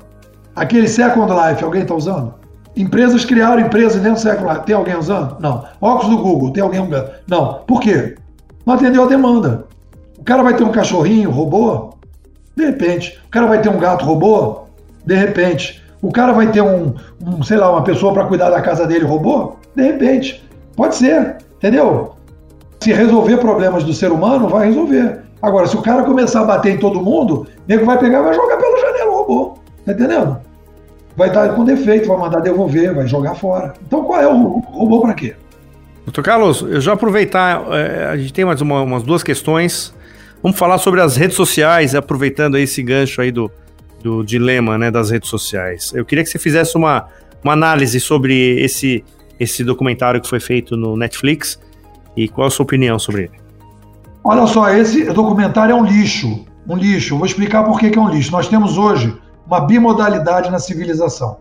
Aquele 0.56 0.88
Second 0.88 1.32
Life, 1.32 1.63
alguém 1.63 1.84
está 1.84 1.94
usando? 1.94 2.34
Empresas 2.75 3.25
criaram 3.25 3.62
empresas 3.62 4.01
dentro 4.01 4.13
do 4.13 4.20
Second 4.20 4.50
Life, 4.50 4.66
tem 4.66 4.75
alguém 4.75 4.96
usando? 4.96 5.38
Não. 5.40 5.63
Óculos 5.80 6.16
do 6.16 6.24
Google, 6.24 6.51
tem 6.51 6.63
alguém 6.63 6.82
usando? 6.82 7.10
Não. 7.28 7.60
Por 7.68 7.80
quê? 7.80 8.16
Não 8.66 8.74
atendeu 8.74 9.04
a 9.04 9.08
demanda. 9.08 9.66
O 10.18 10.24
cara 10.24 10.44
vai 10.44 10.56
ter 10.56 10.63
um 10.63 10.72
cachorrinho 10.72 11.30
robô? 11.30 11.94
De 12.56 12.66
repente. 12.66 13.20
O 13.28 13.30
cara 13.30 13.48
vai 13.48 13.62
ter 13.62 13.70
um 13.70 13.78
gato 13.78 14.06
robô? 14.06 14.62
De 15.06 15.16
repente. 15.16 15.82
O 16.01 16.12
cara 16.12 16.32
vai 16.32 16.51
ter 16.51 16.62
um, 16.62 16.94
um 17.24 17.44
sei 17.44 17.58
lá, 17.58 17.72
uma 17.72 17.84
pessoa 17.84 18.13
para 18.13 18.25
cuidar 18.25 18.50
da 18.50 18.62
casa 18.62 18.88
dele 18.88 19.06
robô? 19.06 19.56
De 19.75 19.84
repente. 19.84 20.44
Pode 20.75 20.96
ser, 20.96 21.38
entendeu? 21.58 22.16
Se 22.80 22.92
resolver 22.94 23.38
problemas 23.38 23.84
do 23.84 23.94
ser 23.94 24.12
humano, 24.12 24.48
vai 24.48 24.68
resolver. 24.68 25.22
Agora, 25.42 25.68
se 25.68 25.76
o 25.76 25.82
cara 25.82 26.04
começar 26.04 26.42
a 26.42 26.46
bater 26.46 26.76
em 26.76 26.78
todo 26.78 27.02
mundo, 27.02 27.42
o 27.42 27.48
nego 27.68 27.86
vai 27.86 27.98
pegar 27.98 28.20
e 28.20 28.24
vai 28.24 28.34
jogar 28.34 28.58
pela 28.58 28.80
janela 28.80 29.12
o 29.12 29.16
robô. 29.16 29.58
Tá 29.86 29.94
entendendo? 29.94 30.38
Vai 31.18 31.32
dar 31.32 31.56
com 31.56 31.66
defeito, 31.66 32.08
vai 32.08 32.18
mandar 32.18 32.40
devolver, 32.40 32.94
vai 32.94 33.08
jogar 33.08 33.36
fora. 33.36 33.74
Então 33.86 34.04
qual 34.04 34.22
é 34.22 34.28
o 34.28 34.60
robô 34.60 35.02
para 35.02 35.14
quê? 35.14 35.36
Doutor 36.06 36.24
Carlos, 36.24 36.62
eu 36.62 36.82
já 36.82 36.94
aproveitar, 36.94 37.64
é, 37.72 38.06
a 38.06 38.18
gente 38.18 38.34
tem 38.34 38.46
mais 38.46 38.62
uma, 38.62 38.82
umas 38.82 39.04
duas 39.04 39.24
questões. 39.24 39.94
Vamos 40.42 40.58
falar 40.58 40.78
sobre 40.78 41.02
as 41.02 41.16
redes 41.16 41.36
sociais, 41.36 41.94
aproveitando 41.94 42.58
esse 42.58 42.82
gancho 42.82 43.22
aí 43.22 43.32
do, 43.32 43.52
do 44.02 44.24
dilema 44.24 44.78
né, 44.78 44.90
das 44.90 45.10
redes 45.12 45.30
sociais. 45.30 45.92
Eu 45.94 46.06
queria 46.06 46.24
que 46.24 46.30
você 46.30 46.40
fizesse 46.40 46.76
uma, 46.76 47.08
uma 47.44 47.54
análise 47.54 48.00
sobre 48.00 48.60
esse, 48.60 49.04
esse 49.40 49.64
documentário 49.64 50.22
que 50.22 50.28
foi 50.28 50.40
feito 50.40 50.76
no 50.76 50.98
Netflix 50.98 51.60
e 52.16 52.28
qual 52.28 52.48
a 52.48 52.52
sua 52.52 52.64
opinião 52.64 52.98
sobre 52.98 53.24
ele. 53.24 53.41
Olha 54.24 54.46
só, 54.46 54.70
esse 54.70 55.06
documentário 55.06 55.74
é 55.74 55.75
um 55.75 55.84
lixo, 55.84 56.46
um 56.68 56.75
lixo. 56.75 57.18
Vou 57.18 57.25
explicar 57.25 57.63
por 57.63 57.80
que, 57.80 57.88
é 57.88 58.00
um 58.00 58.10
lixo. 58.10 58.32
Nós 58.32 58.48
temos 58.48 58.78
hoje 58.78 59.18
uma 59.48 59.62
bimodalidade 59.62 60.51
na 60.51 60.60
civilização. 60.60 61.38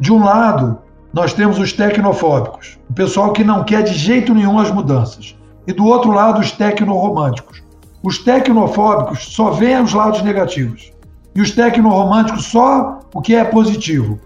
De 0.00 0.12
um 0.12 0.24
lado, 0.24 0.78
nós 1.12 1.32
temos 1.32 1.58
os 1.58 1.72
tecnofóbicos, 1.72 2.78
o 2.90 2.92
pessoal 2.92 3.32
que 3.32 3.44
não 3.44 3.64
quer 3.64 3.82
de 3.82 3.94
jeito 3.94 4.34
nenhum 4.34 4.58
as 4.58 4.70
mudanças. 4.70 5.36
E 5.66 5.72
do 5.72 5.86
outro 5.86 6.10
lado, 6.10 6.40
os 6.40 6.50
tecnoromânticos. 6.50 7.62
Os 8.02 8.18
tecnofóbicos 8.18 9.34
só 9.34 9.50
veem 9.50 9.80
os 9.80 9.92
lados 9.92 10.22
negativos. 10.22 10.92
E 11.34 11.40
os 11.40 11.52
tecnoromânticos 11.52 12.46
só 12.46 13.00
o 13.14 13.20
que 13.20 13.34
é 13.36 13.44
positivo. 13.44 14.18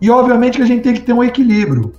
E 0.00 0.10
obviamente 0.10 0.56
que 0.56 0.62
a 0.62 0.66
gente 0.66 0.82
tem 0.82 0.94
que 0.94 1.00
ter 1.00 1.12
um 1.12 1.24
equilíbrio. 1.24 1.92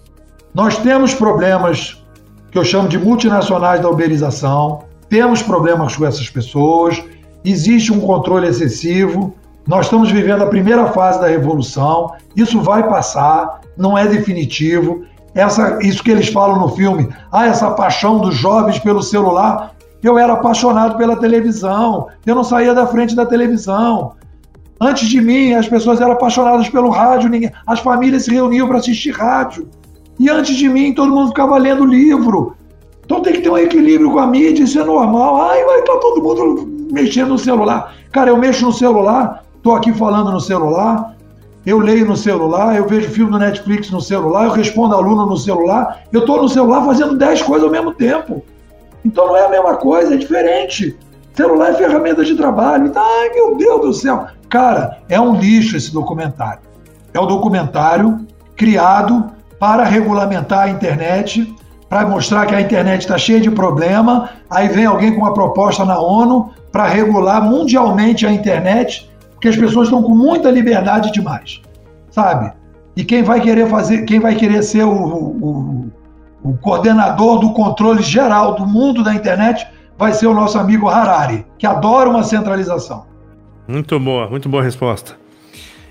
Nós 0.53 0.77
temos 0.77 1.13
problemas 1.13 2.03
que 2.51 2.57
eu 2.57 2.63
chamo 2.63 2.89
de 2.89 2.97
multinacionais 2.97 3.81
da 3.81 3.89
uberização, 3.89 4.86
temos 5.09 5.41
problemas 5.41 5.95
com 5.95 6.05
essas 6.05 6.29
pessoas, 6.29 7.03
existe 7.43 7.91
um 7.93 7.99
controle 7.99 8.47
excessivo, 8.47 9.33
nós 9.67 9.85
estamos 9.85 10.11
vivendo 10.11 10.43
a 10.43 10.47
primeira 10.47 10.87
fase 10.87 11.19
da 11.19 11.27
revolução, 11.27 12.13
isso 12.35 12.61
vai 12.61 12.87
passar, 12.87 13.61
não 13.75 13.97
é 13.97 14.07
definitivo. 14.07 15.03
Essa, 15.35 15.79
isso 15.81 16.03
que 16.03 16.09
eles 16.09 16.29
falam 16.29 16.57
no 16.59 16.69
filme, 16.69 17.09
ah, 17.31 17.45
essa 17.45 17.71
paixão 17.71 18.19
dos 18.19 18.33
jovens 18.35 18.79
pelo 18.79 19.03
celular. 19.03 19.75
Eu 20.01 20.17
era 20.17 20.33
apaixonado 20.33 20.95
pela 20.97 21.17
televisão, 21.17 22.07
eu 22.25 22.33
não 22.33 22.43
saía 22.43 22.73
da 22.73 22.87
frente 22.87 23.15
da 23.15 23.25
televisão. 23.25 24.13
Antes 24.79 25.09
de 25.09 25.19
mim, 25.19 25.53
as 25.53 25.67
pessoas 25.67 25.99
eram 25.99 26.13
apaixonadas 26.13 26.69
pelo 26.69 26.89
rádio, 26.89 27.29
ninguém, 27.29 27.51
as 27.65 27.79
famílias 27.79 28.23
se 28.23 28.31
reuniam 28.31 28.67
para 28.67 28.77
assistir 28.77 29.11
rádio. 29.11 29.67
E 30.19 30.29
antes 30.29 30.55
de 30.55 30.69
mim, 30.69 30.93
todo 30.93 31.13
mundo 31.13 31.29
ficava 31.29 31.57
lendo 31.57 31.85
livro. 31.85 32.55
Então 33.07 33.21
tem 33.21 33.33
que 33.33 33.41
ter 33.41 33.49
um 33.49 33.57
equilíbrio 33.57 34.11
com 34.11 34.19
a 34.19 34.27
mídia, 34.27 34.65
isso 34.65 34.79
é 34.79 34.83
normal. 34.83 35.41
Ai, 35.41 35.63
vai 35.63 35.79
estar 35.79 35.93
tá 35.93 35.99
todo 35.99 36.21
mundo 36.21 36.67
mexendo 36.91 37.29
no 37.29 37.39
celular. 37.39 37.95
Cara, 38.11 38.29
eu 38.29 38.37
mexo 38.37 38.65
no 38.65 38.73
celular, 38.73 39.43
Estou 39.67 39.75
aqui 39.75 39.91
falando 39.91 40.31
no 40.31 40.39
celular, 40.39 41.13
eu 41.65 41.79
leio 41.79 42.05
no 42.05 42.15
celular, 42.15 42.77
eu 42.77 42.87
vejo 42.87 43.09
filme 43.09 43.31
no 43.31 43.37
Netflix 43.37 43.89
no 43.91 43.99
celular, 43.99 44.45
eu 44.45 44.51
respondo 44.51 44.95
aluno 44.95 45.25
no 45.25 45.35
celular, 45.35 46.03
eu 46.13 46.21
estou 46.21 46.41
no 46.41 46.47
celular 46.47 46.85
fazendo 46.85 47.17
10 47.17 47.41
coisas 47.41 47.65
ao 47.65 47.69
mesmo 47.69 47.93
tempo. 47.93 48.45
Então 49.03 49.27
não 49.27 49.35
é 49.35 49.45
a 49.45 49.49
mesma 49.49 49.75
coisa, 49.75 50.13
é 50.13 50.17
diferente. 50.17 50.97
Celular 51.33 51.71
é 51.71 51.73
ferramenta 51.73 52.23
de 52.23 52.35
trabalho. 52.35 52.87
Então, 52.87 53.03
ai 53.03 53.29
meu 53.31 53.57
Deus 53.57 53.81
do 53.81 53.93
céu. 53.93 54.27
Cara, 54.47 54.99
é 55.09 55.19
um 55.19 55.35
lixo 55.35 55.75
esse 55.75 55.91
documentário. 55.91 56.61
É 57.13 57.19
um 57.19 57.27
documentário 57.27 58.25
criado 58.55 59.31
para 59.59 59.83
regulamentar 59.83 60.63
a 60.63 60.69
internet, 60.69 61.53
para 61.89 62.05
mostrar 62.07 62.45
que 62.45 62.55
a 62.55 62.61
internet 62.61 63.01
está 63.01 63.17
cheia 63.17 63.39
de 63.39 63.51
problema. 63.51 64.29
Aí 64.49 64.67
vem 64.67 64.85
alguém 64.85 65.13
com 65.13 65.21
uma 65.21 65.33
proposta 65.33 65.85
na 65.85 65.99
ONU 65.99 66.51
para 66.71 66.87
regular 66.87 67.43
mundialmente 67.43 68.25
a 68.25 68.31
internet 68.31 69.07
porque 69.37 69.49
as 69.49 69.55
pessoas 69.55 69.87
estão 69.87 70.01
com 70.01 70.15
muita 70.15 70.49
liberdade 70.49 71.11
demais, 71.11 71.61
sabe? 72.09 72.51
E 72.95 73.05
quem 73.05 73.21
vai 73.21 73.39
querer 73.39 73.69
fazer, 73.69 74.03
quem 74.03 74.19
vai 74.19 74.33
querer 74.33 74.63
ser 74.63 74.83
o, 74.83 74.91
o, 74.91 75.91
o 76.43 76.57
coordenador 76.57 77.39
do 77.39 77.53
controle 77.53 78.01
geral 78.01 78.55
do 78.55 78.65
mundo 78.65 79.03
da 79.03 79.13
internet 79.13 79.67
vai 79.95 80.11
ser 80.11 80.25
o 80.25 80.33
nosso 80.33 80.57
amigo 80.57 80.89
Harari, 80.89 81.45
que 81.59 81.67
adora 81.67 82.09
uma 82.09 82.23
centralização. 82.23 83.05
Muito 83.67 83.99
boa, 83.99 84.27
muito 84.27 84.49
boa 84.49 84.63
resposta. 84.63 85.15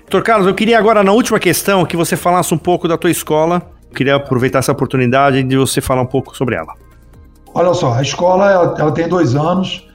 Doutor 0.09 0.23
Carlos, 0.23 0.47
eu 0.47 0.53
queria 0.53 0.77
agora, 0.77 1.01
na 1.01 1.13
última 1.13 1.39
questão, 1.39 1.85
que 1.85 1.95
você 1.95 2.17
falasse 2.17 2.53
um 2.53 2.57
pouco 2.57 2.85
da 2.85 2.97
tua 2.97 3.11
escola. 3.11 3.61
Queria 3.95 4.15
aproveitar 4.15 4.59
essa 4.59 4.71
oportunidade 4.71 5.41
de 5.43 5.57
você 5.57 5.81
falar 5.81 6.01
um 6.01 6.07
pouco 6.07 6.35
sobre 6.35 6.55
ela. 6.55 6.73
Olha 7.53 7.73
só, 7.73 7.93
a 7.93 8.01
escola 8.01 8.51
ela, 8.51 8.75
ela 8.77 8.91
tem 8.91 9.07
dois 9.07 9.35
anos. 9.35 9.87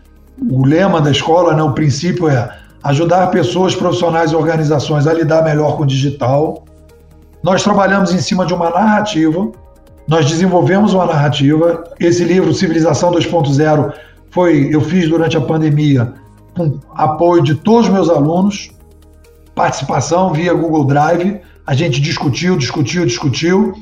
O 0.50 0.66
lema 0.66 1.00
da 1.00 1.10
escola, 1.10 1.54
né, 1.54 1.62
o 1.62 1.72
princípio 1.72 2.28
é 2.28 2.50
ajudar 2.82 3.28
pessoas, 3.28 3.74
profissionais 3.74 4.32
e 4.32 4.36
organizações 4.36 5.06
a 5.06 5.12
lidar 5.12 5.42
melhor 5.42 5.76
com 5.76 5.84
o 5.84 5.86
digital. 5.86 6.64
Nós 7.42 7.62
trabalhamos 7.62 8.12
em 8.12 8.18
cima 8.18 8.44
de 8.46 8.54
uma 8.54 8.70
narrativa, 8.70 9.50
nós 10.08 10.26
desenvolvemos 10.28 10.94
uma 10.94 11.06
narrativa. 11.06 11.84
Esse 12.00 12.24
livro, 12.24 12.52
Civilização 12.52 13.12
2.0, 13.12 13.92
foi 14.30 14.68
eu 14.72 14.80
fiz 14.80 15.08
durante 15.08 15.36
a 15.36 15.40
pandemia 15.40 16.12
com 16.56 16.78
apoio 16.94 17.42
de 17.42 17.54
todos 17.54 17.86
os 17.86 17.92
meus 17.92 18.10
alunos, 18.10 18.70
participação 19.54 20.32
via 20.32 20.52
Google 20.52 20.84
Drive. 20.84 21.40
A 21.66 21.74
gente 21.74 22.00
discutiu, 22.00 22.56
discutiu, 22.56 23.06
discutiu. 23.06 23.74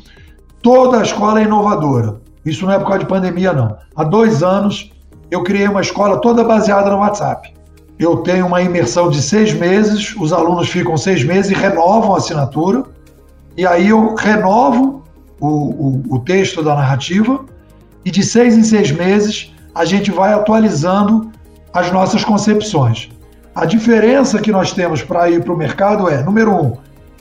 Toda 0.62 0.98
a 0.98 1.02
escola 1.02 1.40
é 1.40 1.44
inovadora. 1.44 2.20
Isso 2.44 2.64
não 2.64 2.72
é 2.72 2.78
por 2.78 2.86
causa 2.86 3.00
de 3.00 3.06
pandemia, 3.06 3.52
não. 3.52 3.76
Há 3.96 4.04
dois 4.04 4.42
anos 4.42 4.90
eu 5.30 5.42
criei 5.42 5.68
uma 5.68 5.80
escola 5.80 6.20
toda 6.20 6.44
baseada 6.44 6.90
no 6.90 6.98
WhatsApp 6.98 7.60
eu 8.00 8.16
tenho 8.16 8.46
uma 8.46 8.62
imersão 8.62 9.10
de 9.10 9.20
seis 9.20 9.52
meses, 9.52 10.16
os 10.18 10.32
alunos 10.32 10.70
ficam 10.70 10.96
seis 10.96 11.22
meses 11.22 11.50
e 11.50 11.54
renovam 11.54 12.14
a 12.14 12.16
assinatura, 12.16 12.82
e 13.58 13.66
aí 13.66 13.90
eu 13.90 14.14
renovo 14.14 15.04
o, 15.38 15.46
o, 15.46 16.02
o 16.14 16.18
texto 16.20 16.62
da 16.62 16.74
narrativa, 16.74 17.44
e 18.02 18.10
de 18.10 18.22
seis 18.22 18.56
em 18.56 18.62
seis 18.62 18.90
meses 18.90 19.52
a 19.74 19.84
gente 19.84 20.10
vai 20.10 20.32
atualizando 20.32 21.30
as 21.74 21.92
nossas 21.92 22.24
concepções. 22.24 23.10
A 23.54 23.66
diferença 23.66 24.40
que 24.40 24.50
nós 24.50 24.72
temos 24.72 25.02
para 25.02 25.28
ir 25.28 25.44
para 25.44 25.52
o 25.52 25.56
mercado 25.56 26.08
é, 26.08 26.22
número 26.22 26.54
um, 26.54 26.78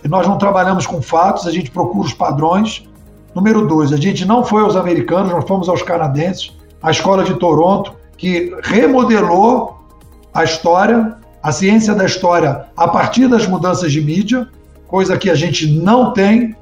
nós 0.07 0.27
não 0.27 0.37
trabalhamos 0.37 0.87
com 0.87 1.01
fatos, 1.01 1.47
a 1.47 1.51
gente 1.51 1.71
procura 1.71 2.05
os 2.05 2.13
padrões. 2.13 2.87
Número 3.35 3.67
dois, 3.67 3.91
a 3.91 3.97
gente 3.97 4.25
não 4.25 4.43
foi 4.43 4.63
aos 4.63 4.75
americanos, 4.75 5.31
nós 5.31 5.47
fomos 5.47 5.69
aos 5.69 5.81
canadenses, 5.81 6.51
a 6.81 6.91
escola 6.91 7.23
de 7.23 7.33
Toronto, 7.35 7.93
que 8.17 8.55
remodelou 8.63 9.79
a 10.33 10.43
história, 10.43 11.17
a 11.41 11.51
ciência 11.51 11.93
da 11.93 12.05
história 12.05 12.65
a 12.75 12.87
partir 12.87 13.27
das 13.27 13.47
mudanças 13.47 13.91
de 13.91 14.01
mídia, 14.01 14.47
coisa 14.87 15.17
que 15.17 15.29
a 15.29 15.35
gente 15.35 15.67
não 15.79 16.11
tem 16.11 16.55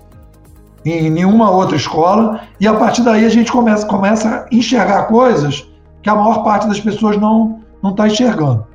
em 0.85 1.09
nenhuma 1.09 1.49
outra 1.51 1.75
escola, 1.75 2.41
e 2.59 2.67
a 2.67 2.73
partir 2.73 3.01
daí 3.01 3.25
a 3.25 3.29
gente 3.29 3.51
começa, 3.51 3.85
começa 3.85 4.29
a 4.29 4.55
enxergar 4.55 5.03
coisas 5.03 5.67
que 6.01 6.09
a 6.09 6.15
maior 6.15 6.43
parte 6.43 6.67
das 6.67 6.79
pessoas 6.79 7.17
não 7.17 7.61
está 7.83 8.07
enxergando. 8.07 8.65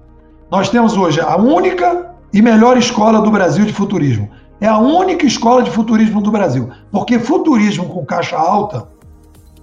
Nós 0.50 0.69
temos 0.69 0.97
hoje 0.97 1.21
a 1.21 1.37
única 1.37 2.11
e 2.33 2.42
melhor 2.42 2.76
escola 2.76 3.21
do 3.21 3.31
Brasil 3.31 3.64
de 3.64 3.73
futurismo. 3.73 4.28
É 4.62 4.69
a 4.69 4.78
única 4.78 5.26
escola 5.26 5.62
de 5.62 5.71
futurismo 5.71 6.23
do 6.23 6.31
Brasil, 6.31 6.71
porque 6.90 7.19
futurismo 7.19 7.85
com 7.90 8.07
caixa 8.07 8.38
alta 8.38 8.88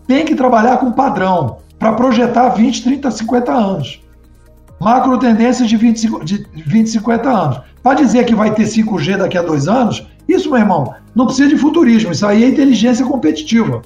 tem 0.06 0.26
que 0.26 0.36
trabalhar 0.36 0.78
com 0.78 0.92
padrão 0.92 1.58
para 1.80 1.94
projetar 1.94 2.50
20, 2.50 2.84
30, 2.84 3.10
50 3.10 3.52
anos 3.52 4.02
macro 4.80 5.18
tendências 5.18 5.68
de 5.68 5.76
20, 5.76 6.24
de 6.24 6.48
20, 6.66 6.90
50 6.90 7.30
anos. 7.30 7.62
Para 7.84 7.96
dizer 8.02 8.26
que 8.26 8.34
vai 8.34 8.54
ter 8.54 8.64
5G 8.64 9.18
daqui 9.18 9.38
a 9.38 9.42
dois 9.42 9.68
anos, 9.68 10.08
isso, 10.28 10.50
meu 10.50 10.60
irmão, 10.60 10.94
não 11.14 11.26
precisa 11.26 11.50
de 11.50 11.58
futurismo, 11.58 12.12
isso 12.12 12.26
aí 12.26 12.44
é 12.44 12.48
inteligência 12.48 13.06
competitiva. 13.06 13.82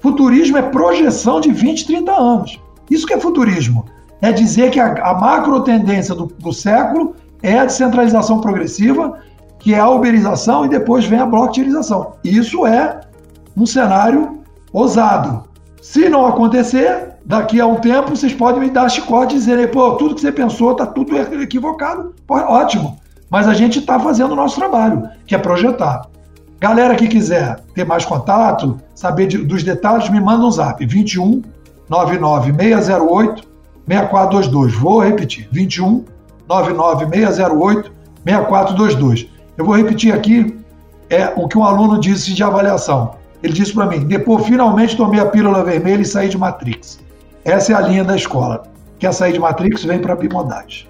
Futurismo 0.00 0.56
é 0.56 0.62
projeção 0.62 1.40
de 1.40 1.50
20, 1.50 1.86
30 1.86 2.12
anos. 2.12 2.60
Isso 2.90 3.06
que 3.06 3.14
é 3.14 3.20
futurismo. 3.20 3.84
É 4.22 4.32
dizer 4.32 4.70
que 4.70 4.80
a, 4.80 4.92
a 4.92 5.14
macro 5.14 5.60
tendência 5.60 6.14
do, 6.14 6.26
do 6.26 6.52
século 6.52 7.14
é 7.42 7.58
a 7.58 7.64
descentralização 7.64 8.40
progressiva, 8.40 9.18
que 9.60 9.74
é 9.74 9.78
a 9.78 9.88
uberização 9.88 10.64
e 10.64 10.68
depois 10.68 11.04
vem 11.04 11.20
a 11.20 11.26
blockchainização. 11.26 12.14
Isso 12.24 12.66
é 12.66 13.00
um 13.56 13.64
cenário 13.64 14.40
ousado. 14.72 15.44
Se 15.80 16.08
não 16.08 16.26
acontecer, 16.26 17.14
daqui 17.24 17.60
a 17.60 17.66
um 17.66 17.76
tempo 17.76 18.16
vocês 18.16 18.32
podem 18.32 18.60
me 18.60 18.70
dar 18.70 18.88
chicote 18.88 19.36
e 19.36 19.38
dizer, 19.38 19.70
pô, 19.70 19.92
tudo 19.92 20.14
que 20.14 20.20
você 20.20 20.32
pensou 20.32 20.72
está 20.72 20.86
tudo 20.86 21.16
equivocado. 21.16 22.14
Pô, 22.26 22.34
ótimo. 22.34 22.98
Mas 23.30 23.46
a 23.46 23.54
gente 23.54 23.78
está 23.78 24.00
fazendo 24.00 24.32
o 24.32 24.36
nosso 24.36 24.56
trabalho, 24.56 25.08
que 25.26 25.34
é 25.34 25.38
projetar. 25.38 26.02
Galera 26.58 26.96
que 26.96 27.06
quiser 27.06 27.60
ter 27.74 27.86
mais 27.86 28.04
contato, 28.04 28.76
saber 28.94 29.26
de, 29.26 29.38
dos 29.38 29.62
detalhes, 29.62 30.10
me 30.10 30.20
manda 30.20 30.44
um 30.44 30.50
zap. 30.50 30.84
21 30.84 31.42
99 31.88 32.52
608 32.52 33.48
6422. 33.86 34.74
Vou 34.74 35.00
repetir. 35.00 35.48
21 35.52 36.04
99 36.48 37.06
608 37.06 37.92
6422. 38.24 39.28
Eu 39.56 39.64
vou 39.64 39.76
repetir 39.76 40.12
aqui 40.12 40.56
é 41.10 41.32
o 41.36 41.48
que 41.48 41.58
um 41.58 41.64
aluno 41.64 42.00
disse 42.00 42.32
de 42.32 42.42
avaliação. 42.42 43.16
Ele 43.42 43.52
disse 43.52 43.74
para 43.74 43.86
mim: 43.86 44.06
depois 44.06 44.46
finalmente 44.46 44.96
tomei 44.96 45.20
a 45.20 45.26
pílula 45.26 45.64
vermelha 45.64 46.02
e 46.02 46.06
saí 46.06 46.28
de 46.28 46.38
Matrix. 46.38 47.00
Essa 47.44 47.72
é 47.72 47.74
a 47.76 47.80
linha 47.80 48.04
da 48.04 48.14
escola. 48.14 48.62
Quer 48.98 49.12
sair 49.12 49.32
de 49.32 49.40
Matrix, 49.40 49.82
vem 49.82 49.98
para 49.98 50.12
a 50.12 50.16
bimodade. 50.16 50.88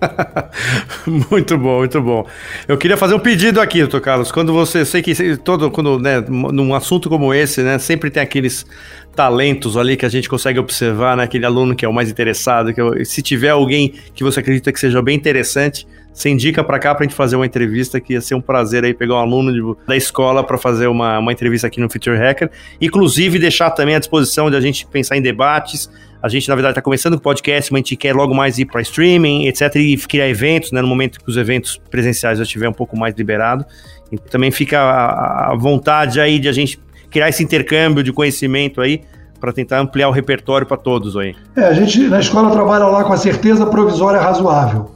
muito 1.30 1.56
bom, 1.56 1.78
muito 1.78 2.00
bom. 2.02 2.26
Eu 2.66 2.76
queria 2.76 2.96
fazer 2.96 3.14
um 3.14 3.18
pedido 3.18 3.60
aqui, 3.60 3.80
doutor 3.80 4.00
Carlos. 4.00 4.32
Quando 4.32 4.52
você, 4.52 4.84
sei 4.84 5.02
que 5.02 5.36
todo, 5.38 5.70
quando, 5.70 5.98
né, 5.98 6.20
num 6.28 6.74
assunto 6.74 7.08
como 7.08 7.32
esse, 7.32 7.62
né, 7.62 7.78
sempre 7.78 8.10
tem 8.10 8.22
aqueles 8.22 8.66
talentos 9.14 9.76
ali 9.76 9.96
que 9.96 10.04
a 10.04 10.08
gente 10.08 10.28
consegue 10.28 10.58
observar, 10.58 11.16
né, 11.16 11.24
aquele 11.24 11.46
aluno 11.46 11.74
que 11.74 11.84
é 11.84 11.88
o 11.88 11.92
mais 11.92 12.10
interessado. 12.10 12.72
Que 12.72 13.04
se 13.04 13.22
tiver 13.22 13.50
alguém 13.50 13.94
que 14.14 14.24
você 14.24 14.40
acredita 14.40 14.72
que 14.72 14.80
seja 14.80 15.00
bem 15.00 15.16
interessante, 15.16 15.86
você 16.16 16.30
indica 16.30 16.64
para 16.64 16.78
cá 16.78 16.94
para 16.94 17.04
a 17.04 17.06
gente 17.06 17.14
fazer 17.14 17.36
uma 17.36 17.44
entrevista, 17.44 18.00
que 18.00 18.14
ia 18.14 18.22
ser 18.22 18.34
um 18.34 18.40
prazer 18.40 18.82
aí 18.84 18.94
pegar 18.94 19.16
um 19.16 19.18
aluno 19.18 19.52
de, 19.52 19.86
da 19.86 19.94
escola 19.94 20.42
para 20.42 20.56
fazer 20.56 20.86
uma, 20.86 21.18
uma 21.18 21.30
entrevista 21.30 21.66
aqui 21.66 21.78
no 21.78 21.90
Future 21.90 22.16
Hacker. 22.16 22.50
Inclusive, 22.80 23.38
deixar 23.38 23.70
também 23.70 23.94
à 23.94 23.98
disposição 23.98 24.50
de 24.50 24.56
a 24.56 24.60
gente 24.60 24.86
pensar 24.86 25.18
em 25.18 25.20
debates. 25.20 25.90
A 26.22 26.28
gente, 26.30 26.48
na 26.48 26.54
verdade, 26.54 26.72
está 26.72 26.80
começando 26.80 27.12
com 27.12 27.18
o 27.18 27.22
podcast, 27.22 27.70
mas 27.70 27.80
a 27.80 27.82
gente 27.82 27.96
quer 27.96 28.14
logo 28.14 28.34
mais 28.34 28.58
ir 28.58 28.64
para 28.64 28.80
streaming, 28.80 29.46
etc., 29.46 29.76
e 29.76 29.94
criar 29.98 30.26
eventos, 30.26 30.72
né, 30.72 30.80
no 30.80 30.88
momento 30.88 31.20
que 31.22 31.28
os 31.28 31.36
eventos 31.36 31.78
presenciais 31.90 32.38
já 32.38 32.44
estiver 32.44 32.70
um 32.70 32.72
pouco 32.72 32.96
mais 32.96 33.14
liberado. 33.14 33.66
E 34.10 34.16
também 34.16 34.50
fica 34.50 34.80
a, 34.80 35.52
a 35.52 35.54
vontade 35.54 36.18
aí 36.18 36.38
de 36.38 36.48
a 36.48 36.52
gente 36.52 36.80
criar 37.10 37.28
esse 37.28 37.44
intercâmbio 37.44 38.02
de 38.02 38.10
conhecimento 38.10 38.80
aí 38.80 39.02
para 39.38 39.52
tentar 39.52 39.80
ampliar 39.80 40.08
o 40.08 40.12
repertório 40.12 40.66
para 40.66 40.78
todos 40.78 41.14
aí. 41.14 41.36
É, 41.54 41.64
a 41.64 41.74
gente 41.74 42.08
na 42.08 42.20
escola 42.20 42.50
trabalha 42.50 42.86
lá 42.86 43.04
com 43.04 43.12
a 43.12 43.18
certeza 43.18 43.66
provisória 43.66 44.18
razoável. 44.18 44.95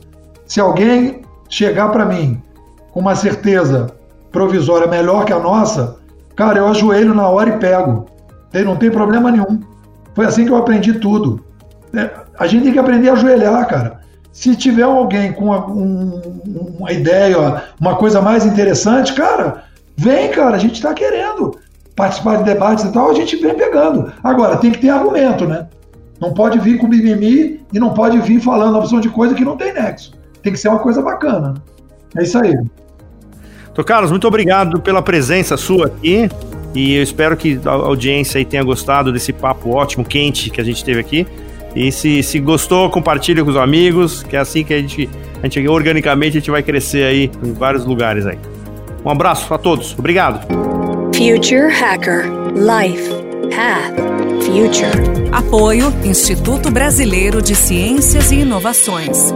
Se 0.51 0.59
alguém 0.59 1.23
chegar 1.49 1.91
para 1.91 2.05
mim 2.05 2.43
com 2.91 2.99
uma 2.99 3.15
certeza 3.15 3.87
provisória 4.33 4.89
melhor 4.89 5.25
que 5.25 5.33
a 5.33 5.39
nossa, 5.39 5.99
cara, 6.35 6.59
eu 6.59 6.67
ajoelho 6.67 7.15
na 7.15 7.29
hora 7.29 7.51
e 7.51 7.59
pego. 7.59 8.07
Não 8.53 8.75
tem 8.75 8.91
problema 8.91 9.31
nenhum. 9.31 9.61
Foi 10.13 10.27
assim 10.27 10.45
que 10.45 10.51
eu 10.51 10.57
aprendi 10.57 10.95
tudo. 10.95 11.45
É, 11.95 12.11
a 12.37 12.49
gente 12.49 12.65
tem 12.65 12.73
que 12.73 12.81
aprender 12.81 13.11
a 13.11 13.13
ajoelhar, 13.13 13.65
cara. 13.69 14.01
Se 14.33 14.57
tiver 14.57 14.83
alguém 14.83 15.33
com 15.33 15.45
uma, 15.45 15.65
um, 15.69 16.21
uma 16.81 16.91
ideia, 16.91 17.63
uma 17.81 17.95
coisa 17.95 18.21
mais 18.21 18.45
interessante, 18.45 19.13
cara, 19.13 19.63
vem, 19.97 20.33
cara, 20.33 20.57
a 20.57 20.59
gente 20.59 20.75
está 20.75 20.93
querendo 20.93 21.61
participar 21.95 22.39
de 22.39 22.43
debates 22.43 22.85
e 22.87 22.93
tal, 22.93 23.09
a 23.09 23.15
gente 23.15 23.37
vem 23.37 23.55
pegando. 23.55 24.13
Agora, 24.25 24.57
tem 24.57 24.73
que 24.73 24.81
ter 24.81 24.91
argumento, 24.91 25.47
né? 25.47 25.69
Não 26.21 26.35
pode 26.35 26.59
vir 26.59 26.77
com 26.77 26.89
mimimi 26.89 27.65
e 27.73 27.79
não 27.79 27.95
pode 27.95 28.19
vir 28.19 28.41
falando 28.41 28.75
a 28.75 28.81
opção 28.81 28.99
de 28.99 29.09
coisa 29.11 29.33
que 29.33 29.45
não 29.45 29.57
tem 29.57 29.73
nexo 29.73 30.19
tem 30.43 30.53
que 30.53 30.59
ser 30.59 30.69
uma 30.69 30.79
coisa 30.79 31.03
bacana. 31.03 31.55
É 32.17 32.23
isso 32.23 32.39
aí. 32.39 32.57
Tô 33.75 33.85
Carlos, 33.85 34.11
muito 34.11 34.27
obrigado 34.27 34.81
pela 34.81 35.03
presença 35.03 35.57
sua 35.57 35.87
aqui. 35.87 36.29
E 36.75 36.95
eu 36.95 37.03
espero 37.03 37.37
que 37.37 37.61
a 37.65 37.71
audiência 37.71 38.39
aí 38.39 38.45
tenha 38.45 38.63
gostado 38.63 39.13
desse 39.13 39.33
papo 39.33 39.71
ótimo, 39.71 40.05
quente 40.05 40.51
que 40.51 40.61
a 40.61 40.65
gente 40.65 40.85
teve 40.85 41.01
aqui. 41.01 41.27
E 41.75 41.91
se, 41.93 42.23
se 42.23 42.41
gostou, 42.41 42.91
compartilhe 42.91 43.43
com 43.43 43.51
os 43.51 43.57
amigos, 43.57 44.23
que 44.23 44.37
é 44.37 44.41
assim 44.41 44.65
que 44.65 44.75
a 44.75 44.79
gente, 44.79 45.09
a 45.41 45.47
gente 45.47 45.69
organicamente 45.69 46.37
a 46.37 46.41
gente 46.41 46.51
vai 46.51 46.63
crescer 46.63 47.05
aí 47.05 47.31
em 47.43 47.53
vários 47.53 47.85
lugares 47.85 48.27
aí. 48.27 48.39
Um 49.05 49.11
abraço 49.11 49.53
a 49.53 49.59
todos. 49.59 49.97
Obrigado. 49.99 50.47
Future 51.15 51.73
Hacker 51.73 52.27
Life 52.55 53.11
Path 53.55 53.95
Future. 54.45 55.21
Apoio 55.33 55.93
Instituto 56.05 56.71
Brasileiro 56.71 57.41
de 57.41 57.55
Ciências 57.55 58.33
e 58.33 58.41
Inovações. 58.41 59.33